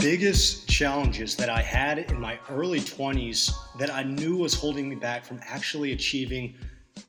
biggest 0.00 0.66
challenges 0.66 1.36
that 1.36 1.50
I 1.50 1.60
had 1.60 1.98
in 1.98 2.18
my 2.18 2.38
early 2.48 2.80
20s 2.80 3.52
that 3.78 3.92
I 3.92 4.02
knew 4.02 4.34
was 4.34 4.54
holding 4.54 4.88
me 4.88 4.96
back 4.96 5.26
from 5.26 5.40
actually 5.46 5.92
achieving 5.92 6.54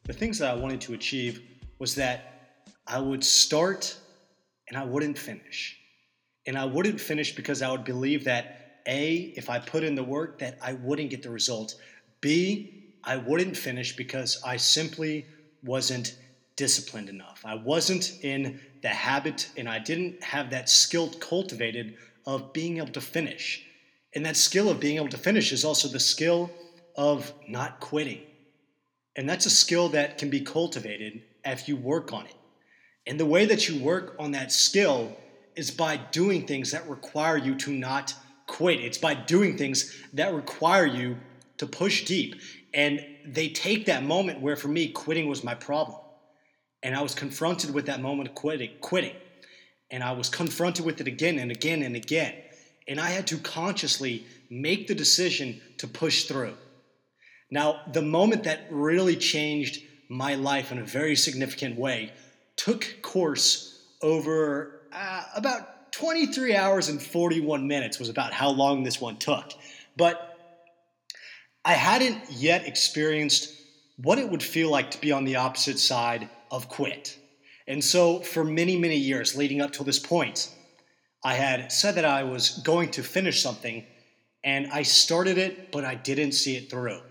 the 0.03 0.11
things 0.11 0.37
that 0.39 0.51
I 0.51 0.55
wanted 0.55 0.81
to 0.81 0.93
achieve 0.93 1.41
was 1.79 1.95
that 1.95 2.65
I 2.85 2.99
would 2.99 3.23
start 3.23 3.95
and 4.67 4.77
I 4.77 4.83
wouldn't 4.83 5.17
finish. 5.17 5.77
And 6.45 6.57
I 6.57 6.65
wouldn't 6.65 6.99
finish 6.99 7.33
because 7.33 7.61
I 7.61 7.71
would 7.71 7.85
believe 7.85 8.25
that 8.25 8.81
A, 8.87 9.33
if 9.37 9.49
I 9.49 9.57
put 9.57 9.85
in 9.85 9.95
the 9.95 10.03
work, 10.03 10.39
that 10.39 10.57
I 10.61 10.73
wouldn't 10.73 11.11
get 11.11 11.23
the 11.23 11.29
result. 11.29 11.75
B, 12.19 12.93
I 13.05 13.15
wouldn't 13.15 13.55
finish 13.55 13.95
because 13.95 14.41
I 14.45 14.57
simply 14.57 15.25
wasn't 15.63 16.17
disciplined 16.57 17.07
enough. 17.07 17.41
I 17.45 17.55
wasn't 17.55 18.19
in 18.21 18.59
the 18.81 18.89
habit 18.89 19.49
and 19.55 19.69
I 19.69 19.79
didn't 19.79 20.21
have 20.21 20.49
that 20.49 20.67
skill 20.67 21.09
cultivated 21.19 21.95
of 22.25 22.53
being 22.53 22.77
able 22.77 22.91
to 22.93 23.01
finish. 23.01 23.63
And 24.13 24.25
that 24.25 24.37
skill 24.37 24.69
of 24.69 24.79
being 24.79 24.97
able 24.97 25.09
to 25.09 25.17
finish 25.17 25.51
is 25.51 25.63
also 25.63 25.87
the 25.87 25.99
skill 25.99 26.51
of 26.95 27.33
not 27.47 27.79
quitting. 27.79 28.21
And 29.15 29.29
that's 29.29 29.45
a 29.45 29.49
skill 29.49 29.89
that 29.89 30.17
can 30.17 30.29
be 30.29 30.41
cultivated 30.41 31.21
if 31.45 31.67
you 31.67 31.75
work 31.75 32.13
on 32.13 32.25
it. 32.25 32.35
And 33.07 33.19
the 33.19 33.25
way 33.25 33.45
that 33.45 33.67
you 33.67 33.81
work 33.83 34.15
on 34.19 34.31
that 34.31 34.51
skill 34.51 35.17
is 35.55 35.71
by 35.71 35.97
doing 35.97 36.45
things 36.45 36.71
that 36.71 36.87
require 36.87 37.37
you 37.37 37.55
to 37.55 37.71
not 37.71 38.13
quit. 38.47 38.79
It's 38.79 38.97
by 38.97 39.13
doing 39.13 39.57
things 39.57 39.95
that 40.13 40.33
require 40.33 40.85
you 40.85 41.17
to 41.57 41.65
push 41.65 42.05
deep. 42.05 42.35
And 42.73 43.05
they 43.25 43.49
take 43.49 43.85
that 43.85 44.03
moment 44.03 44.41
where 44.41 44.55
for 44.55 44.67
me 44.67 44.89
quitting 44.89 45.27
was 45.27 45.43
my 45.43 45.55
problem. 45.55 45.97
And 46.83 46.95
I 46.95 47.01
was 47.01 47.13
confronted 47.13 47.73
with 47.73 47.85
that 47.87 48.01
moment 48.01 48.29
of 48.29 48.35
quitting, 48.35 48.71
quitting. 48.81 49.15
And 49.91 50.03
I 50.03 50.13
was 50.13 50.29
confronted 50.29 50.85
with 50.85 51.01
it 51.01 51.07
again 51.07 51.37
and 51.37 51.51
again 51.51 51.83
and 51.83 51.95
again. 51.95 52.33
And 52.87 52.99
I 52.99 53.09
had 53.09 53.27
to 53.27 53.37
consciously 53.37 54.25
make 54.49 54.87
the 54.87 54.95
decision 54.95 55.61
to 55.77 55.87
push 55.87 56.23
through. 56.23 56.55
Now, 57.51 57.81
the 57.91 58.01
moment 58.01 58.45
that 58.45 58.67
really 58.71 59.17
changed 59.17 59.83
my 60.09 60.35
life 60.35 60.71
in 60.71 60.79
a 60.79 60.83
very 60.83 61.15
significant 61.15 61.77
way 61.77 62.11
took 62.55 63.01
course 63.01 63.85
over 64.01 64.81
uh, 64.93 65.23
about 65.35 65.91
23 65.91 66.55
hours 66.55 66.89
and 66.89 67.01
41 67.01 67.67
minutes 67.67 67.99
was 67.99 68.09
about 68.09 68.33
how 68.33 68.49
long 68.49 68.83
this 68.83 68.99
one 68.99 69.17
took. 69.17 69.51
But 69.97 70.37
I 71.63 71.73
hadn't 71.73 72.31
yet 72.31 72.65
experienced 72.65 73.53
what 73.97 74.17
it 74.17 74.29
would 74.29 74.41
feel 74.41 74.71
like 74.71 74.91
to 74.91 75.01
be 75.01 75.11
on 75.11 75.25
the 75.25 75.35
opposite 75.35 75.79
side 75.79 76.29
of 76.49 76.69
quit. 76.69 77.17
And 77.67 77.83
so, 77.83 78.19
for 78.21 78.43
many, 78.43 78.77
many 78.77 78.97
years 78.97 79.35
leading 79.35 79.61
up 79.61 79.71
to 79.73 79.83
this 79.83 79.99
point, 79.99 80.49
I 81.23 81.35
had 81.35 81.71
said 81.71 81.95
that 81.95 82.05
I 82.05 82.23
was 82.23 82.61
going 82.65 82.91
to 82.91 83.03
finish 83.03 83.41
something, 83.41 83.85
and 84.43 84.67
I 84.71 84.81
started 84.81 85.37
it, 85.37 85.71
but 85.71 85.85
I 85.85 85.95
didn't 85.95 86.31
see 86.31 86.55
it 86.57 86.69
through. 86.69 87.01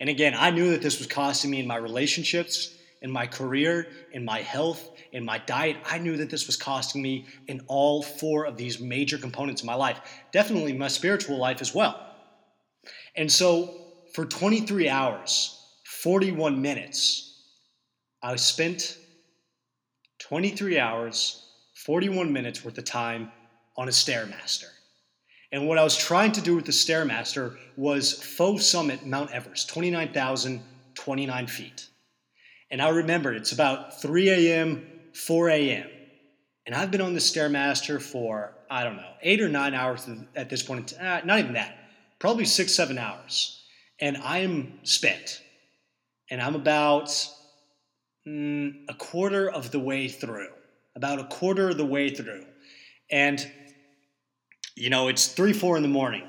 And 0.00 0.10
again, 0.10 0.34
I 0.36 0.50
knew 0.50 0.70
that 0.70 0.82
this 0.82 0.98
was 0.98 1.06
costing 1.06 1.50
me 1.50 1.60
in 1.60 1.66
my 1.66 1.76
relationships, 1.76 2.74
in 3.00 3.10
my 3.10 3.26
career, 3.26 3.88
in 4.12 4.24
my 4.24 4.40
health, 4.40 4.90
in 5.12 5.24
my 5.24 5.38
diet. 5.38 5.76
I 5.84 5.98
knew 5.98 6.16
that 6.18 6.30
this 6.30 6.46
was 6.46 6.56
costing 6.56 7.00
me 7.00 7.26
in 7.46 7.62
all 7.68 8.02
four 8.02 8.44
of 8.44 8.56
these 8.56 8.80
major 8.80 9.16
components 9.16 9.62
of 9.62 9.66
my 9.66 9.74
life, 9.74 10.00
definitely 10.32 10.72
my 10.74 10.88
spiritual 10.88 11.38
life 11.38 11.60
as 11.60 11.74
well. 11.74 11.98
And 13.16 13.30
so, 13.30 13.74
for 14.12 14.24
23 14.24 14.88
hours, 14.88 15.58
41 15.84 16.60
minutes, 16.60 17.42
I 18.22 18.36
spent 18.36 18.98
23 20.28 20.78
hours, 20.78 21.42
41 21.74 22.32
minutes 22.32 22.64
worth 22.64 22.78
of 22.78 22.84
time 22.86 23.30
on 23.76 23.88
a 23.88 23.90
Stairmaster. 23.90 24.70
And 25.52 25.68
what 25.68 25.76
I 25.76 25.84
was 25.84 25.98
trying 25.98 26.32
to 26.32 26.40
do 26.40 26.56
with 26.56 26.64
the 26.64 26.72
Stairmaster 26.72 27.58
was 27.76 28.14
faux 28.22 28.64
summit 28.64 29.04
Mount 29.04 29.32
Everest, 29.32 29.68
29,029 29.68 31.46
feet. 31.46 31.88
And 32.70 32.80
I 32.80 32.88
remembered 32.88 33.36
it's 33.36 33.52
about 33.52 34.00
3 34.00 34.30
a.m., 34.30 34.86
4 35.12 35.50
a.m. 35.50 35.90
And 36.64 36.74
I've 36.74 36.90
been 36.90 37.02
on 37.02 37.12
the 37.12 37.20
Stairmaster 37.20 38.00
for, 38.00 38.54
I 38.70 38.82
don't 38.82 38.96
know, 38.96 39.12
eight 39.20 39.42
or 39.42 39.50
nine 39.50 39.74
hours 39.74 40.08
at 40.34 40.48
this 40.48 40.62
point. 40.62 40.94
Uh, 40.98 41.20
not 41.24 41.38
even 41.38 41.52
that, 41.52 41.76
probably 42.18 42.46
six, 42.46 42.72
seven 42.72 42.96
hours. 42.96 43.62
And 44.00 44.16
I 44.16 44.38
am 44.38 44.78
spent. 44.84 45.42
And 46.30 46.40
I'm 46.40 46.54
about 46.54 47.10
mm, 48.26 48.74
a 48.88 48.94
quarter 48.94 49.50
of 49.50 49.70
the 49.70 49.78
way 49.78 50.08
through, 50.08 50.48
about 50.96 51.18
a 51.18 51.24
quarter 51.24 51.70
of 51.70 51.76
the 51.76 51.84
way 51.84 52.10
through. 52.10 52.44
And, 53.10 53.46
you 54.76 54.90
know, 54.90 55.08
it's 55.08 55.28
three, 55.28 55.52
four 55.52 55.76
in 55.76 55.82
the 55.82 55.88
morning. 55.88 56.24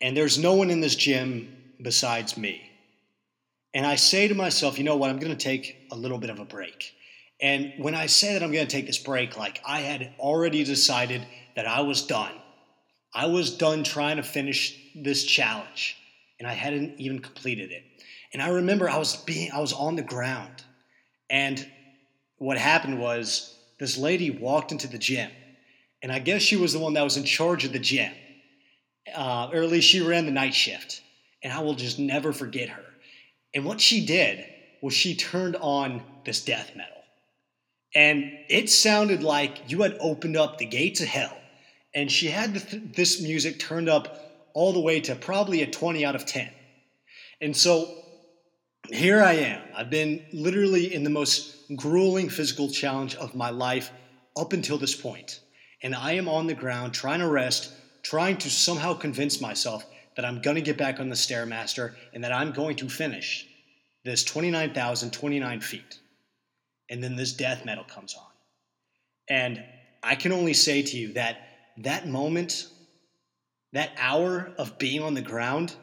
And 0.00 0.16
there's 0.16 0.38
no 0.38 0.54
one 0.54 0.70
in 0.70 0.80
this 0.80 0.96
gym 0.96 1.56
besides 1.80 2.36
me. 2.36 2.60
And 3.74 3.86
I 3.86 3.96
say 3.96 4.28
to 4.28 4.34
myself, 4.34 4.78
you 4.78 4.84
know 4.84 4.96
what, 4.96 5.10
I'm 5.10 5.18
going 5.18 5.36
to 5.36 5.44
take 5.44 5.76
a 5.90 5.96
little 5.96 6.18
bit 6.18 6.30
of 6.30 6.38
a 6.38 6.44
break. 6.44 6.92
And 7.40 7.72
when 7.78 7.94
I 7.94 8.06
say 8.06 8.34
that 8.34 8.42
I'm 8.42 8.52
going 8.52 8.66
to 8.66 8.70
take 8.70 8.86
this 8.86 8.98
break, 8.98 9.36
like 9.36 9.60
I 9.66 9.80
had 9.80 10.14
already 10.18 10.62
decided 10.64 11.26
that 11.56 11.66
I 11.66 11.80
was 11.80 12.02
done. 12.06 12.32
I 13.14 13.26
was 13.26 13.56
done 13.56 13.84
trying 13.84 14.16
to 14.16 14.22
finish 14.22 14.78
this 14.94 15.24
challenge, 15.24 15.96
and 16.42 16.50
I 16.50 16.54
hadn't 16.54 16.98
even 16.98 17.20
completed 17.20 17.70
it. 17.70 17.84
And 18.32 18.42
I 18.42 18.48
remember 18.48 18.90
I 18.90 18.98
was 18.98 19.14
being 19.14 19.52
I 19.52 19.60
was 19.60 19.72
on 19.72 19.94
the 19.94 20.02
ground. 20.02 20.64
And 21.30 21.64
what 22.38 22.58
happened 22.58 22.98
was 22.98 23.56
this 23.78 23.96
lady 23.96 24.30
walked 24.30 24.72
into 24.72 24.88
the 24.88 24.98
gym. 24.98 25.30
And 26.02 26.10
I 26.10 26.18
guess 26.18 26.42
she 26.42 26.56
was 26.56 26.72
the 26.72 26.80
one 26.80 26.94
that 26.94 27.04
was 27.04 27.16
in 27.16 27.22
charge 27.22 27.64
of 27.64 27.72
the 27.72 27.78
gym. 27.78 28.12
Uh, 29.14 29.50
or 29.52 29.62
at 29.62 29.68
least 29.68 29.88
she 29.88 30.00
ran 30.00 30.26
the 30.26 30.32
night 30.32 30.52
shift. 30.52 31.00
And 31.44 31.52
I 31.52 31.60
will 31.60 31.76
just 31.76 32.00
never 32.00 32.32
forget 32.32 32.70
her. 32.70 32.86
And 33.54 33.64
what 33.64 33.80
she 33.80 34.04
did 34.04 34.44
was 34.80 34.94
she 34.94 35.14
turned 35.14 35.54
on 35.54 36.02
this 36.24 36.44
death 36.44 36.72
metal. 36.74 37.02
And 37.94 38.32
it 38.48 38.68
sounded 38.68 39.22
like 39.22 39.70
you 39.70 39.82
had 39.82 39.96
opened 40.00 40.36
up 40.36 40.58
the 40.58 40.66
gates 40.66 41.00
of 41.00 41.06
hell. 41.06 41.36
And 41.94 42.10
she 42.10 42.26
had 42.26 42.52
this 42.52 43.22
music 43.22 43.60
turned 43.60 43.88
up 43.88 44.31
all 44.54 44.72
the 44.72 44.80
way 44.80 45.00
to 45.00 45.14
probably 45.14 45.62
a 45.62 45.66
20 45.66 46.04
out 46.04 46.14
of 46.14 46.26
10. 46.26 46.48
And 47.40 47.56
so 47.56 48.02
here 48.90 49.22
I 49.22 49.34
am. 49.34 49.62
I've 49.76 49.90
been 49.90 50.24
literally 50.32 50.94
in 50.94 51.04
the 51.04 51.10
most 51.10 51.56
grueling 51.76 52.28
physical 52.28 52.68
challenge 52.70 53.14
of 53.16 53.34
my 53.34 53.50
life 53.50 53.90
up 54.36 54.52
until 54.52 54.78
this 54.78 54.94
point. 54.94 55.40
And 55.82 55.94
I 55.94 56.12
am 56.12 56.28
on 56.28 56.46
the 56.46 56.54
ground 56.54 56.94
trying 56.94 57.20
to 57.20 57.28
rest, 57.28 57.72
trying 58.02 58.36
to 58.38 58.50
somehow 58.50 58.94
convince 58.94 59.40
myself 59.40 59.84
that 60.16 60.24
I'm 60.24 60.40
going 60.40 60.56
to 60.56 60.62
get 60.62 60.76
back 60.76 61.00
on 61.00 61.08
the 61.08 61.16
Stairmaster 61.16 61.94
and 62.12 62.22
that 62.24 62.32
I'm 62.32 62.52
going 62.52 62.76
to 62.76 62.88
finish 62.88 63.46
this 64.04 64.24
29,029 64.24 65.60
feet. 65.60 65.98
And 66.90 67.02
then 67.02 67.16
this 67.16 67.32
death 67.32 67.64
metal 67.64 67.84
comes 67.84 68.14
on. 68.14 68.26
And 69.28 69.64
I 70.02 70.14
can 70.14 70.32
only 70.32 70.52
say 70.52 70.82
to 70.82 70.96
you 70.96 71.12
that 71.14 71.38
that 71.78 72.06
moment, 72.06 72.68
that 73.72 73.92
hour 73.98 74.52
of 74.58 74.78
being 74.78 75.02
on 75.02 75.14
the 75.14 75.22
ground, 75.22 75.74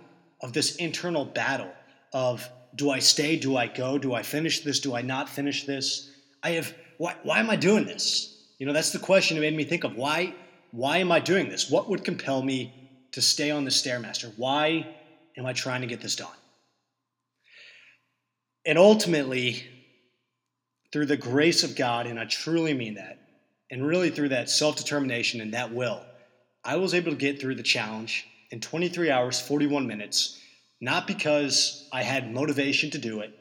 of 0.41 0.53
this 0.53 0.75
internal 0.77 1.25
battle 1.25 1.71
of 2.13 2.49
do 2.75 2.89
I 2.89 2.99
stay? 2.99 3.35
Do 3.35 3.57
I 3.57 3.67
go? 3.67 3.97
Do 3.97 4.13
I 4.13 4.23
finish 4.23 4.61
this? 4.61 4.79
Do 4.79 4.95
I 4.95 5.01
not 5.01 5.27
finish 5.27 5.65
this? 5.65 6.11
I 6.43 6.51
have 6.51 6.73
why 6.97 7.15
why 7.23 7.39
am 7.39 7.49
I 7.49 7.55
doing 7.55 7.85
this? 7.85 8.35
You 8.57 8.65
know, 8.65 8.73
that's 8.73 8.91
the 8.91 8.99
question 8.99 9.35
that 9.35 9.41
made 9.41 9.55
me 9.55 9.63
think 9.63 9.83
of. 9.83 9.95
Why 9.95 10.33
why 10.71 10.97
am 10.97 11.11
I 11.11 11.19
doing 11.19 11.49
this? 11.49 11.69
What 11.69 11.89
would 11.89 12.03
compel 12.03 12.41
me 12.41 12.73
to 13.11 13.21
stay 13.21 13.51
on 13.51 13.63
the 13.63 13.71
Stairmaster? 13.71 14.31
Why 14.37 14.87
am 15.37 15.45
I 15.45 15.53
trying 15.53 15.81
to 15.81 15.87
get 15.87 16.01
this 16.01 16.15
done? 16.15 16.29
And 18.65 18.77
ultimately, 18.77 19.65
through 20.91 21.07
the 21.07 21.17
grace 21.17 21.63
of 21.63 21.75
God, 21.75 22.05
and 22.05 22.19
I 22.19 22.25
truly 22.25 22.73
mean 22.73 22.95
that, 22.95 23.19
and 23.71 23.85
really 23.85 24.09
through 24.09 24.29
that 24.29 24.49
self 24.49 24.75
determination 24.75 25.41
and 25.41 25.53
that 25.53 25.73
will, 25.73 26.01
I 26.63 26.75
was 26.77 26.93
able 26.93 27.11
to 27.11 27.17
get 27.17 27.39
through 27.39 27.55
the 27.55 27.63
challenge 27.63 28.25
in 28.51 28.59
23 28.59 29.09
hours, 29.09 29.39
41 29.39 29.87
minutes 29.87 30.39
not 30.81 31.07
because 31.07 31.87
I 31.91 32.03
had 32.03 32.33
motivation 32.33 32.91
to 32.91 32.97
do 32.97 33.19
it, 33.19 33.33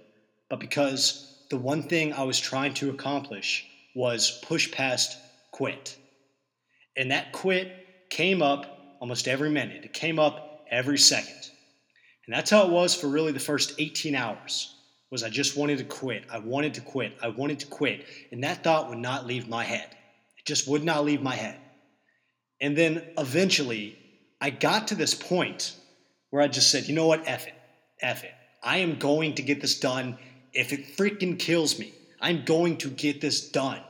but 0.50 0.59
because 0.59 1.37
the 1.50 1.56
one 1.56 1.85
thing 1.85 2.12
I 2.12 2.25
was 2.25 2.41
trying 2.41 2.75
to 2.75 2.91
accomplish 2.91 3.65
was 3.94 4.41
push 4.43 4.73
past 4.73 5.17
quit. 5.53 5.97
And 6.97 7.12
that 7.12 7.32
quit 7.32 7.73
came 8.11 8.43
up 8.43 8.97
almost 9.00 9.29
every 9.29 9.50
minute, 9.50 9.85
it 9.85 9.93
came 9.93 10.19
up 10.19 10.65
every 10.70 10.99
second. 10.99 11.50
And 12.26 12.35
that's 12.35 12.50
how 12.50 12.67
it 12.67 12.73
was 12.73 12.94
for 12.94 13.06
really 13.06 13.32
the 13.32 13.41
first 13.41 13.75
18 13.79 14.15
hours. 14.15 14.75
Was 15.11 15.23
I 15.23 15.31
just 15.31 15.56
wanted 15.56 15.79
to 15.79 15.85
quit. 15.85 16.25
I 16.31 16.38
wanted 16.38 16.75
to 16.75 16.82
quit. 16.82 17.15
I 17.23 17.29
wanted 17.29 17.61
to 17.61 17.67
quit. 17.67 18.05
And 18.31 18.44
that 18.44 18.62
thought 18.62 18.91
would 18.91 18.99
not 18.99 19.26
leave 19.26 19.49
my 19.49 19.65
head. 19.65 19.88
It 20.37 20.44
just 20.44 20.69
would 20.69 20.85
not 20.85 21.06
leave 21.06 21.23
my 21.23 21.35
head. 21.35 21.59
And 22.60 22.76
then 22.76 23.02
eventually, 23.16 23.96
I 24.40 24.50
got 24.50 24.88
to 24.88 24.94
this 24.94 25.14
point 25.14 25.76
where 26.31 26.43
I 26.43 26.49
just 26.49 26.70
said, 26.70 26.88
you 26.88 26.94
know 26.94 27.06
what, 27.06 27.26
F 27.26 27.46
it, 27.46 27.55
F 28.00 28.25
it. 28.25 28.34
I 28.62 28.78
am 28.78 28.99
going 28.99 29.34
to 29.34 29.43
get 29.43 29.60
this 29.60 29.78
done 29.78 30.19
if 30.52 30.72
it 30.72 30.96
freaking 30.96 31.38
kills 31.38 31.78
me. 31.78 31.93
I'm 32.20 32.44
going 32.44 32.78
to 32.78 32.88
get 32.88 33.20
this 33.20 33.50
done. 33.50 33.81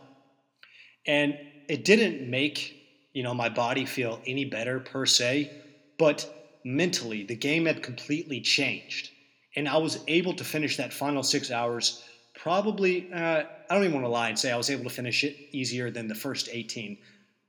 And 1.07 1.39
it 1.69 1.85
didn't 1.85 2.29
make, 2.29 2.75
you 3.13 3.23
know, 3.23 3.35
my 3.35 3.49
body 3.49 3.87
feel 3.87 4.21
any 4.27 4.45
better 4.45 4.81
per 4.81 5.07
se, 5.07 5.51
but 5.99 6.31
mentally, 6.65 7.25
the 7.25 7.37
game 7.37 7.67
had 7.67 7.83
completely 7.83 8.41
changed. 8.41 9.11
And 9.57 9.69
I 9.69 9.79
was 9.79 9.99
able 10.07 10.35
to 10.35 10.45
finish 10.45 10.77
that 10.77 10.93
final 10.93 11.23
six 11.23 11.51
hours 11.51 12.05
probably, 12.39 13.13
uh, 13.13 13.43
I 13.69 13.75
don't 13.75 13.83
even 13.83 13.95
want 13.95 14.05
to 14.05 14.11
lie 14.11 14.29
and 14.29 14.39
say 14.39 14.53
I 14.53 14.57
was 14.57 14.71
able 14.71 14.85
to 14.85 14.91
finish 14.91 15.25
it 15.25 15.37
easier 15.53 15.91
than 15.91 16.07
the 16.07 16.15
first 16.15 16.49
18 16.51 16.99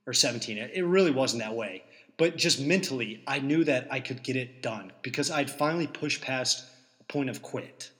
or 0.09 0.13
17. 0.13 0.57
It 0.57 0.81
really 0.81 1.11
wasn't 1.11 1.43
that 1.43 1.55
way. 1.55 1.83
But 2.17 2.35
just 2.35 2.59
mentally, 2.59 3.23
I 3.27 3.37
knew 3.39 3.63
that 3.65 3.87
I 3.91 3.99
could 3.99 4.23
get 4.23 4.35
it 4.35 4.63
done 4.63 4.91
because 5.03 5.29
I'd 5.29 5.51
finally 5.51 5.85
pushed 5.85 6.21
past 6.21 6.65
a 6.99 7.03
point 7.03 7.29
of 7.29 7.43
quit. 7.43 7.91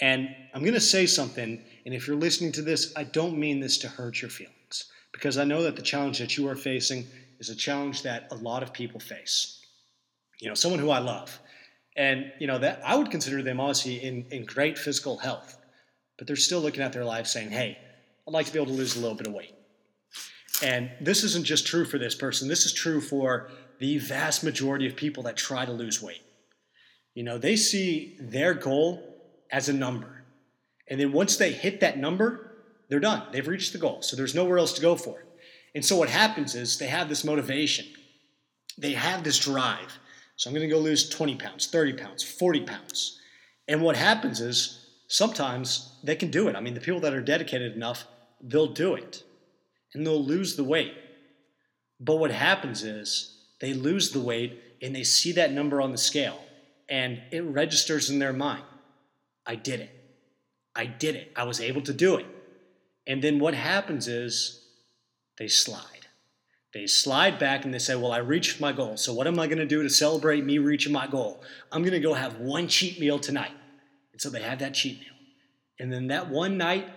And 0.00 0.28
I'm 0.52 0.62
going 0.62 0.74
to 0.74 0.80
say 0.80 1.06
something, 1.06 1.62
and 1.86 1.94
if 1.94 2.08
you're 2.08 2.16
listening 2.16 2.50
to 2.52 2.62
this, 2.62 2.92
I 2.96 3.04
don't 3.04 3.38
mean 3.38 3.60
this 3.60 3.78
to 3.78 3.88
hurt 3.88 4.20
your 4.20 4.30
feelings 4.30 4.90
because 5.12 5.38
I 5.38 5.44
know 5.44 5.62
that 5.62 5.76
the 5.76 5.82
challenge 5.82 6.18
that 6.18 6.36
you 6.36 6.48
are 6.48 6.56
facing 6.56 7.06
is 7.38 7.50
a 7.50 7.54
challenge 7.54 8.02
that 8.02 8.26
a 8.32 8.34
lot 8.34 8.64
of 8.64 8.72
people 8.72 8.98
face. 8.98 9.64
You 10.40 10.48
know, 10.48 10.54
someone 10.54 10.80
who 10.80 10.90
I 10.90 10.98
love. 10.98 11.38
And, 11.96 12.32
you 12.40 12.48
know, 12.48 12.58
that 12.58 12.82
I 12.84 12.96
would 12.96 13.12
consider 13.12 13.42
them 13.42 13.60
honestly 13.60 14.02
in, 14.02 14.26
in 14.32 14.44
great 14.44 14.76
physical 14.76 15.18
health, 15.18 15.56
but 16.18 16.26
they're 16.26 16.34
still 16.34 16.60
looking 16.60 16.82
at 16.82 16.92
their 16.92 17.04
life 17.04 17.28
saying, 17.28 17.50
hey, 17.50 17.78
I'd 18.26 18.34
like 18.34 18.46
to 18.46 18.52
be 18.52 18.58
able 18.58 18.72
to 18.72 18.78
lose 18.78 18.96
a 18.96 19.00
little 19.00 19.16
bit 19.16 19.28
of 19.28 19.34
weight. 19.34 19.54
And 20.62 20.90
this 21.00 21.24
isn't 21.24 21.44
just 21.44 21.66
true 21.66 21.84
for 21.84 21.98
this 21.98 22.14
person, 22.14 22.48
this 22.48 22.64
is 22.64 22.72
true 22.72 23.00
for 23.00 23.50
the 23.80 23.98
vast 23.98 24.44
majority 24.44 24.86
of 24.86 24.94
people 24.94 25.24
that 25.24 25.36
try 25.36 25.64
to 25.64 25.72
lose 25.72 26.00
weight. 26.00 26.22
You 27.14 27.24
know, 27.24 27.36
they 27.36 27.56
see 27.56 28.16
their 28.20 28.54
goal 28.54 29.02
as 29.50 29.68
a 29.68 29.72
number. 29.72 30.22
And 30.88 31.00
then 31.00 31.12
once 31.12 31.36
they 31.36 31.52
hit 31.52 31.80
that 31.80 31.98
number, 31.98 32.52
they're 32.88 33.00
done. 33.00 33.22
They've 33.32 33.46
reached 33.46 33.72
the 33.72 33.78
goal. 33.78 34.02
So 34.02 34.16
there's 34.16 34.34
nowhere 34.34 34.58
else 34.58 34.72
to 34.74 34.80
go 34.80 34.96
for 34.96 35.18
it. 35.18 35.26
And 35.74 35.84
so 35.84 35.96
what 35.96 36.08
happens 36.08 36.54
is 36.54 36.78
they 36.78 36.86
have 36.86 37.08
this 37.08 37.24
motivation, 37.24 37.86
they 38.78 38.92
have 38.92 39.24
this 39.24 39.38
drive. 39.38 39.98
So 40.36 40.48
I'm 40.48 40.54
going 40.54 40.68
to 40.68 40.74
go 40.74 40.80
lose 40.80 41.08
20 41.08 41.36
pounds, 41.36 41.66
30 41.66 41.94
pounds, 41.94 42.22
40 42.22 42.60
pounds. 42.62 43.20
And 43.68 43.82
what 43.82 43.96
happens 43.96 44.40
is 44.40 44.86
sometimes 45.08 45.98
they 46.02 46.16
can 46.16 46.30
do 46.30 46.48
it. 46.48 46.56
I 46.56 46.60
mean, 46.60 46.74
the 46.74 46.80
people 46.80 47.00
that 47.00 47.14
are 47.14 47.20
dedicated 47.20 47.74
enough, 47.74 48.06
they'll 48.40 48.72
do 48.72 48.94
it 48.94 49.22
and 49.94 50.06
they'll 50.06 50.24
lose 50.24 50.56
the 50.56 50.64
weight. 50.64 50.94
But 52.00 52.16
what 52.16 52.30
happens 52.30 52.82
is 52.82 53.36
they 53.60 53.74
lose 53.74 54.10
the 54.10 54.20
weight 54.20 54.60
and 54.82 54.94
they 54.94 55.04
see 55.04 55.32
that 55.32 55.52
number 55.52 55.80
on 55.80 55.92
the 55.92 55.98
scale 55.98 56.40
and 56.88 57.20
it 57.30 57.44
registers 57.44 58.10
in 58.10 58.18
their 58.18 58.32
mind. 58.32 58.64
I 59.46 59.54
did 59.54 59.80
it. 59.80 59.90
I 60.74 60.86
did 60.86 61.16
it. 61.16 61.32
I 61.36 61.44
was 61.44 61.60
able 61.60 61.82
to 61.82 61.92
do 61.92 62.16
it. 62.16 62.26
And 63.06 63.22
then 63.22 63.38
what 63.38 63.54
happens 63.54 64.08
is 64.08 64.64
they 65.38 65.48
slide. 65.48 66.06
They 66.72 66.86
slide 66.86 67.38
back 67.38 67.64
and 67.64 67.74
they 67.74 67.78
say, 67.78 67.94
Well, 67.94 68.12
I 68.12 68.18
reached 68.18 68.60
my 68.60 68.72
goal. 68.72 68.96
So 68.96 69.12
what 69.12 69.26
am 69.26 69.38
I 69.38 69.46
going 69.46 69.58
to 69.58 69.66
do 69.66 69.82
to 69.82 69.90
celebrate 69.90 70.44
me 70.44 70.58
reaching 70.58 70.92
my 70.92 71.06
goal? 71.06 71.42
I'm 71.70 71.82
going 71.82 71.92
to 71.92 72.00
go 72.00 72.14
have 72.14 72.38
one 72.38 72.68
cheat 72.68 72.98
meal 72.98 73.18
tonight. 73.18 73.52
And 74.12 74.20
so 74.20 74.30
they 74.30 74.42
have 74.42 74.60
that 74.60 74.74
cheat 74.74 75.00
meal. 75.00 75.08
And 75.78 75.92
then 75.92 76.08
that 76.08 76.30
one 76.30 76.56
night, 76.56 76.88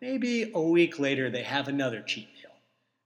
maybe 0.00 0.50
a 0.54 0.60
week 0.60 0.98
later, 0.98 1.30
they 1.30 1.42
have 1.42 1.68
another 1.68 2.02
cheat. 2.02 2.28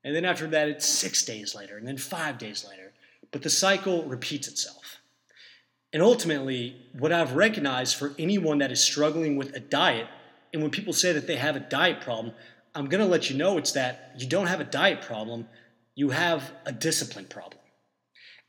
And 0.07 0.15
then 0.15 0.25
after 0.25 0.47
that, 0.47 0.69
it's 0.69 0.87
six 0.87 1.25
days 1.25 1.53
later, 1.53 1.77
and 1.77 1.85
then 1.85 1.97
five 1.97 2.39
days 2.39 2.65
later. 2.65 2.93
But 3.33 3.43
the 3.43 3.51
cycle 3.51 4.05
repeats 4.05 4.47
itself. 4.47 5.01
And 5.93 6.01
ultimately, 6.01 6.77
what 6.97 7.11
I've 7.11 7.33
recognized 7.33 7.97
for 7.97 8.15
anyone 8.17 8.59
that 8.59 8.71
is 8.71 8.81
struggling 8.81 9.37
with 9.37 9.57
a 9.57 9.59
diet, 9.59 10.07
and 10.53 10.63
when 10.63 10.71
people 10.71 10.93
say 10.93 11.13
that 11.13 11.27
they 11.27 11.35
have 11.35 11.57
a 11.57 11.61
diet 11.61 12.03
problem, 12.03 12.33
I'm 12.73 12.89
to 12.89 13.05
let 13.05 13.31
you 13.31 13.37
know 13.37 13.59
it's 13.59 13.73
that 13.73 14.13
you 14.17 14.29
don't 14.29 14.47
have 14.47 14.61
a 14.61 14.65
diet 14.65 15.03
problem, 15.03 15.49
you 15.97 16.11
have 16.11 16.53
a 16.65 16.71
discipline 16.71 17.25
problem. 17.25 17.61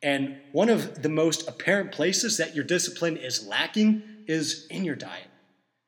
And 0.04 0.38
one 0.52 0.70
of 0.70 1.02
the 1.02 1.10
most 1.10 1.50
apparent 1.50 1.92
places 1.92 2.38
that 2.38 2.54
your 2.54 2.66
discipline 2.66 3.18
is 3.18 3.48
lacking 3.48 4.04
is 4.28 4.68
in 4.70 4.86
your 4.86 4.96
diet. 4.96 5.26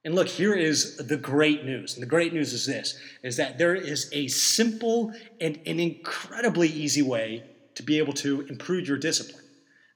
And 0.05 0.15
look, 0.15 0.27
here 0.27 0.53
is 0.53 0.97
the 0.97 1.17
great 1.17 1.65
news. 1.65 1.93
And 1.93 2.01
the 2.01 2.07
great 2.07 2.33
news 2.33 2.53
is 2.53 2.65
this 2.65 2.97
is 3.21 3.37
that 3.37 3.57
there 3.57 3.75
is 3.75 4.09
a 4.13 4.27
simple 4.27 5.13
and 5.41 5.59
an 5.65 5.79
incredibly 5.79 6.69
easy 6.69 7.01
way 7.01 7.43
to 7.75 7.83
be 7.83 7.97
able 7.97 8.13
to 8.13 8.41
improve 8.41 8.87
your 8.87 8.97
discipline. 8.97 9.43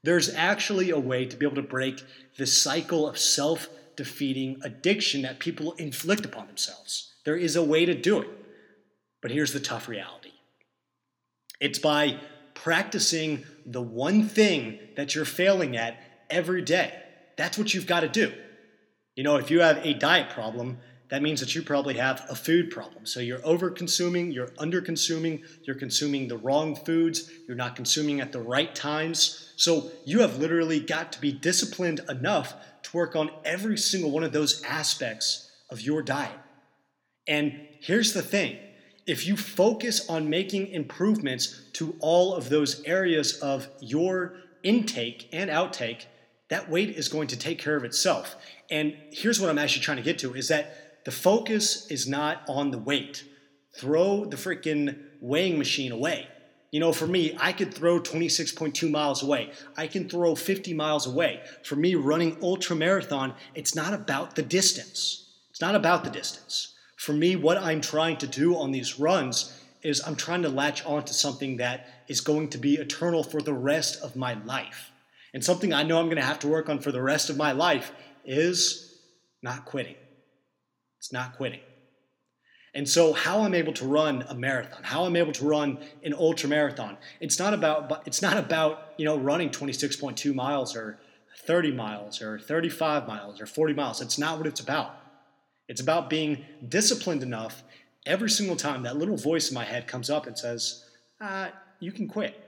There's 0.03 0.33
actually 0.33 0.89
a 0.89 0.99
way 0.99 1.25
to 1.25 1.37
be 1.37 1.45
able 1.45 1.55
to 1.55 1.61
break 1.61 2.03
the 2.37 2.45
cycle 2.45 3.07
of 3.07 3.17
self 3.17 3.69
defeating 3.95 4.59
addiction 4.63 5.21
that 5.21 5.39
people 5.39 5.73
inflict 5.73 6.25
upon 6.25 6.47
themselves. 6.47 7.13
There 7.25 7.37
is 7.37 7.55
a 7.55 7.63
way 7.63 7.85
to 7.85 7.93
do 7.93 8.19
it. 8.19 8.27
But 9.21 9.31
here's 9.31 9.53
the 9.53 9.59
tough 9.59 9.87
reality 9.87 10.31
it's 11.61 11.79
by 11.79 12.19
practicing 12.53 13.45
the 13.65 13.81
one 13.81 14.27
thing 14.27 14.79
that 14.97 15.15
you're 15.15 15.25
failing 15.25 15.77
at 15.77 15.97
every 16.29 16.61
day. 16.61 16.93
That's 17.37 17.57
what 17.57 17.73
you've 17.73 17.87
got 17.87 18.01
to 18.01 18.09
do. 18.09 18.33
You 19.15 19.23
know, 19.23 19.35
if 19.37 19.51
you 19.51 19.61
have 19.61 19.85
a 19.85 19.93
diet 19.93 20.29
problem, 20.31 20.79
that 21.09 21.21
means 21.21 21.39
that 21.41 21.53
you 21.53 21.61
probably 21.61 21.93
have 21.95 22.25
a 22.29 22.35
food 22.35 22.71
problem. 22.71 23.05
So 23.05 23.19
you're 23.19 23.45
over 23.45 23.69
consuming, 23.69 24.31
you're 24.31 24.49
under 24.57 24.81
consuming, 24.81 25.43
you're 25.63 25.75
consuming 25.75 26.27
the 26.27 26.37
wrong 26.37 26.75
foods, 26.75 27.29
you're 27.47 27.55
not 27.55 27.75
consuming 27.75 28.19
at 28.19 28.31
the 28.31 28.41
right 28.41 28.73
times. 28.73 29.53
So 29.55 29.91
you 30.05 30.21
have 30.21 30.39
literally 30.39 30.79
got 30.79 31.11
to 31.11 31.21
be 31.21 31.31
disciplined 31.31 32.01
enough 32.09 32.55
to 32.83 32.97
work 32.97 33.15
on 33.15 33.29
every 33.45 33.77
single 33.77 34.09
one 34.09 34.23
of 34.23 34.31
those 34.31 34.63
aspects 34.63 35.51
of 35.69 35.81
your 35.81 36.01
diet. 36.01 36.31
And 37.27 37.67
here's 37.79 38.13
the 38.13 38.23
thing 38.23 38.57
if 39.05 39.27
you 39.27 39.37
focus 39.37 40.09
on 40.09 40.29
making 40.29 40.67
improvements 40.69 41.61
to 41.73 41.95
all 41.99 42.33
of 42.33 42.49
those 42.49 42.81
areas 42.85 43.39
of 43.39 43.67
your 43.81 44.37
intake 44.63 45.29
and 45.31 45.49
outtake, 45.49 46.05
that 46.53 46.69
weight 46.69 46.91
is 46.91 47.09
going 47.09 47.27
to 47.27 47.35
take 47.35 47.57
care 47.57 47.75
of 47.75 47.83
itself. 47.83 48.35
And 48.69 48.95
here's 49.09 49.41
what 49.41 49.49
I'm 49.49 49.57
actually 49.57 49.81
trying 49.81 49.97
to 49.97 50.03
get 50.03 50.19
to 50.19 50.35
is 50.35 50.49
that 50.49 51.03
the 51.03 51.09
focus 51.09 51.87
is 51.89 52.07
not 52.07 52.43
on 52.47 52.69
the 52.69 52.77
weight. 52.77 53.25
Throw 53.75 54.25
the 54.25 54.37
freaking 54.37 54.99
weighing 55.19 55.57
machine 55.57 55.91
away. 55.91 56.27
You 56.69 56.79
know, 56.79 56.93
for 56.93 57.07
me, 57.07 57.35
I 57.39 57.53
could 57.53 57.73
throw 57.73 57.99
26.2 57.99 58.89
miles 58.91 59.23
away. 59.23 59.51
I 59.75 59.87
can 59.87 60.07
throw 60.07 60.35
50 60.35 60.75
miles 60.75 61.07
away. 61.07 61.41
For 61.63 61.75
me, 61.75 61.95
running 61.95 62.37
ultra 62.43 62.75
marathon, 62.75 63.33
it's 63.55 63.73
not 63.73 63.95
about 63.95 64.35
the 64.35 64.43
distance. 64.43 65.25
It's 65.49 65.61
not 65.61 65.73
about 65.73 66.03
the 66.03 66.11
distance. 66.11 66.75
For 66.97 67.13
me, 67.13 67.35
what 67.35 67.57
I'm 67.57 67.81
trying 67.81 68.17
to 68.17 68.27
do 68.27 68.55
on 68.57 68.71
these 68.71 68.99
runs 68.99 69.59
is 69.81 70.01
I'm 70.05 70.15
trying 70.15 70.43
to 70.43 70.49
latch 70.49 70.85
on 70.85 71.03
to 71.05 71.15
something 71.15 71.57
that 71.57 71.87
is 72.07 72.21
going 72.21 72.49
to 72.49 72.59
be 72.59 72.75
eternal 72.75 73.23
for 73.23 73.41
the 73.41 73.53
rest 73.53 74.03
of 74.03 74.15
my 74.15 74.35
life. 74.45 74.91
And 75.33 75.43
something 75.43 75.73
I 75.73 75.83
know 75.83 75.99
I'm 75.99 76.05
going 76.05 76.17
to 76.17 76.23
have 76.23 76.39
to 76.39 76.47
work 76.47 76.69
on 76.69 76.79
for 76.79 76.91
the 76.91 77.01
rest 77.01 77.29
of 77.29 77.37
my 77.37 77.51
life 77.51 77.91
is 78.23 78.99
not 79.41 79.65
quitting. 79.65 79.95
It's 80.99 81.11
not 81.11 81.35
quitting. 81.35 81.59
And 82.75 82.89
so, 82.89 83.13
how 83.13 83.41
I'm 83.41 83.53
able 83.53 83.73
to 83.73 83.85
run 83.85 84.23
a 84.29 84.33
marathon, 84.33 84.83
how 84.83 85.05
I'm 85.05 85.15
able 85.15 85.31
to 85.33 85.45
run 85.45 85.77
an 86.03 86.13
ultra 86.13 86.49
marathon, 86.49 86.97
it's 87.19 87.37
not 87.37 87.53
about 87.53 88.07
it's 88.07 88.21
not 88.21 88.37
about 88.37 88.93
you 88.97 89.05
know 89.05 89.17
running 89.17 89.49
26.2 89.49 90.33
miles 90.33 90.75
or 90.75 90.99
30 91.45 91.71
miles 91.71 92.21
or 92.21 92.39
35 92.39 93.07
miles 93.07 93.41
or 93.41 93.45
40 93.45 93.73
miles. 93.73 94.01
It's 94.01 94.17
not 94.17 94.37
what 94.37 94.47
it's 94.47 94.59
about. 94.59 94.95
It's 95.67 95.81
about 95.81 96.09
being 96.09 96.45
disciplined 96.67 97.21
enough 97.21 97.63
every 98.05 98.29
single 98.29 98.55
time 98.55 98.83
that 98.83 98.97
little 98.97 99.17
voice 99.17 99.49
in 99.49 99.55
my 99.55 99.65
head 99.65 99.87
comes 99.87 100.09
up 100.09 100.25
and 100.25 100.37
says, 100.37 100.83
uh, 101.21 101.49
"You 101.79 101.91
can 101.91 102.07
quit." 102.07 102.39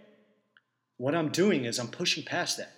What 0.97 1.13
I'm 1.13 1.29
doing 1.29 1.65
is 1.65 1.77
I'm 1.77 1.89
pushing 1.89 2.23
past 2.23 2.57
that. 2.57 2.71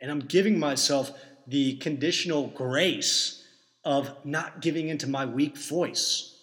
And 0.00 0.10
I'm 0.10 0.20
giving 0.20 0.58
myself 0.58 1.12
the 1.46 1.76
conditional 1.76 2.48
grace 2.48 3.44
of 3.84 4.14
not 4.24 4.60
giving 4.60 4.88
into 4.88 5.06
my 5.06 5.26
weak 5.26 5.56
voice. 5.56 6.36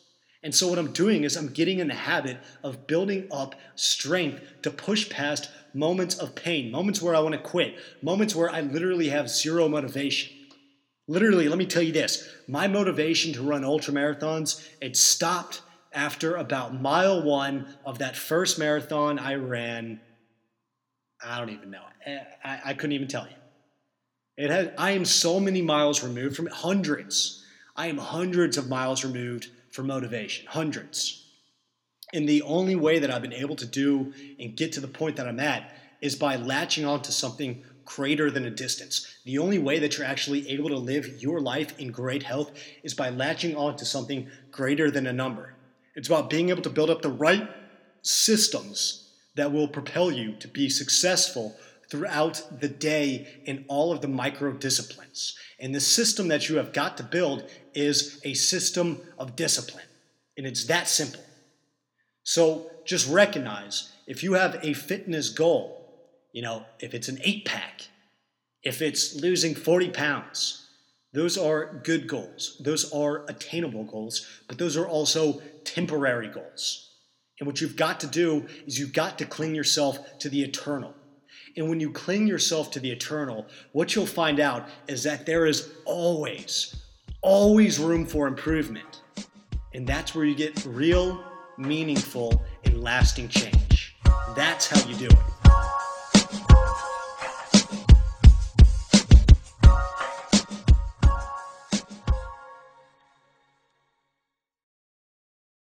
And 0.43 0.53
so, 0.53 0.67
what 0.67 0.79
I'm 0.79 0.93
doing 0.93 1.23
is 1.23 1.35
I'm 1.35 1.49
getting 1.49 1.79
in 1.79 1.87
the 1.87 1.93
habit 1.93 2.37
of 2.63 2.87
building 2.87 3.27
up 3.31 3.55
strength 3.75 4.41
to 4.61 4.71
push 4.71 5.09
past 5.09 5.49
moments 5.73 6.17
of 6.17 6.35
pain, 6.35 6.71
moments 6.71 7.01
where 7.01 7.15
I 7.15 7.19
want 7.19 7.33
to 7.33 7.41
quit, 7.41 7.75
moments 8.01 8.35
where 8.35 8.49
I 8.49 8.61
literally 8.61 9.09
have 9.09 9.29
zero 9.29 9.67
motivation. 9.67 10.33
Literally, 11.07 11.47
let 11.47 11.57
me 11.57 11.65
tell 11.65 11.81
you 11.81 11.93
this 11.93 12.29
my 12.47 12.67
motivation 12.67 13.33
to 13.33 13.41
run 13.41 13.63
ultra 13.63 13.93
marathons, 13.93 14.67
it 14.81 14.97
stopped 14.97 15.61
after 15.93 16.35
about 16.35 16.79
mile 16.79 17.23
one 17.23 17.75
of 17.85 17.99
that 17.99 18.15
first 18.15 18.59
marathon 18.59 19.17
I 19.17 19.35
ran. 19.35 19.99
I 21.23 21.39
don't 21.39 21.49
even 21.49 21.71
know. 21.71 21.81
I, 22.43 22.59
I 22.65 22.73
couldn't 22.73 22.93
even 22.93 23.07
tell 23.07 23.25
you. 23.25 23.36
It 24.37 24.51
has, 24.51 24.69
I 24.77 24.91
am 24.91 25.03
so 25.03 25.39
many 25.39 25.61
miles 25.61 26.03
removed 26.03 26.35
from 26.35 26.47
it, 26.47 26.53
hundreds. 26.53 27.43
I 27.75 27.87
am 27.87 27.97
hundreds 27.97 28.57
of 28.57 28.69
miles 28.69 29.03
removed 29.03 29.49
from 29.71 29.87
motivation, 29.87 30.45
hundreds. 30.47 31.25
And 32.13 32.29
the 32.29 32.43
only 32.43 32.75
way 32.75 32.99
that 32.99 33.11
I've 33.11 33.21
been 33.21 33.33
able 33.33 33.55
to 33.57 33.65
do 33.65 34.13
and 34.39 34.55
get 34.55 34.73
to 34.73 34.79
the 34.79 34.87
point 34.87 35.17
that 35.17 35.27
I'm 35.27 35.39
at 35.39 35.73
is 36.01 36.15
by 36.15 36.35
latching 36.35 36.85
onto 36.85 37.11
something 37.11 37.63
greater 37.83 38.29
than 38.29 38.45
a 38.45 38.51
distance. 38.51 39.07
The 39.25 39.39
only 39.39 39.59
way 39.59 39.79
that 39.79 39.97
you're 39.97 40.05
actually 40.05 40.49
able 40.49 40.69
to 40.69 40.77
live 40.77 41.21
your 41.21 41.39
life 41.39 41.77
in 41.79 41.91
great 41.91 42.23
health 42.23 42.51
is 42.83 42.93
by 42.93 43.09
latching 43.09 43.55
onto 43.55 43.85
something 43.85 44.29
greater 44.51 44.91
than 44.91 45.07
a 45.07 45.13
number. 45.13 45.53
It's 45.95 46.07
about 46.07 46.29
being 46.29 46.49
able 46.49 46.61
to 46.61 46.69
build 46.69 46.89
up 46.89 47.01
the 47.01 47.09
right 47.09 47.49
systems 48.03 49.09
that 49.35 49.51
will 49.51 49.67
propel 49.67 50.11
you 50.11 50.35
to 50.37 50.47
be 50.47 50.69
successful 50.69 51.55
throughout 51.89 52.41
the 52.59 52.67
day 52.67 53.27
in 53.45 53.65
all 53.67 53.91
of 53.91 54.01
the 54.01 54.07
micro 54.07 54.53
disciplines. 54.53 55.37
And 55.59 55.73
the 55.73 55.79
system 55.79 56.27
that 56.27 56.49
you 56.49 56.57
have 56.57 56.73
got 56.73 56.97
to 56.97 57.03
build 57.03 57.49
is 57.73 58.19
a 58.23 58.33
system 58.33 58.99
of 59.17 59.35
discipline. 59.35 59.85
And 60.37 60.45
it's 60.45 60.65
that 60.65 60.87
simple. 60.87 61.23
So 62.23 62.69
just 62.85 63.09
recognize 63.09 63.91
if 64.05 64.23
you 64.23 64.33
have 64.33 64.59
a 64.61 64.73
fitness 64.73 65.29
goal, 65.29 65.73
you 66.33 66.41
know, 66.41 66.65
if 66.79 66.93
it's 66.93 67.07
an 67.07 67.19
eight 67.23 67.45
pack, 67.45 67.87
if 68.63 68.81
it's 68.81 69.15
losing 69.15 69.55
40 69.55 69.89
pounds, 69.89 70.67
those 71.13 71.37
are 71.37 71.81
good 71.83 72.07
goals. 72.07 72.57
Those 72.59 72.91
are 72.91 73.25
attainable 73.29 73.85
goals, 73.85 74.27
but 74.47 74.57
those 74.57 74.77
are 74.77 74.87
also 74.87 75.41
temporary 75.63 76.27
goals. 76.27 76.91
And 77.39 77.47
what 77.47 77.61
you've 77.61 77.75
got 77.75 77.99
to 78.01 78.07
do 78.07 78.45
is 78.65 78.77
you've 78.77 78.93
got 78.93 79.17
to 79.19 79.25
cling 79.25 79.55
yourself 79.55 80.19
to 80.19 80.29
the 80.29 80.43
eternal. 80.43 80.93
And 81.57 81.67
when 81.67 81.79
you 81.79 81.91
cling 81.91 82.27
yourself 82.27 82.69
to 82.71 82.79
the 82.79 82.91
eternal, 82.91 83.47
what 83.71 83.95
you'll 83.95 84.05
find 84.05 84.39
out 84.39 84.69
is 84.87 85.01
that 85.03 85.25
there 85.25 85.47
is 85.47 85.73
always, 85.85 86.75
always 87.23 87.79
room 87.79 88.05
for 88.05 88.27
improvement. 88.27 89.01
And 89.73 89.85
that's 89.85 90.13
where 90.13 90.23
you 90.23 90.35
get 90.35 90.63
real, 90.65 91.23
meaningful, 91.57 92.45
and 92.63 92.81
lasting 92.81 93.29
change. 93.29 93.95
That's 94.35 94.67
how 94.67 94.87
you 94.87 94.95
do 94.95 95.07
it. 95.07 95.36